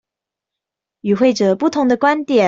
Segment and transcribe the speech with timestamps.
[1.01, 2.39] 與會者不同的觀點